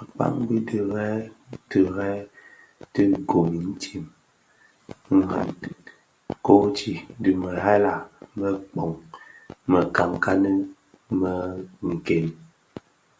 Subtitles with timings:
[0.00, 1.12] Akpaň bi tirèè
[1.70, 2.16] tirèè
[2.92, 4.04] ti gom itsem,
[5.16, 5.80] ndhanen
[6.46, 7.94] kōti dhi mëghèla
[8.38, 8.92] më mpōn,
[9.72, 10.52] mekanikani
[11.18, 11.32] “mě
[11.90, 12.26] nken”.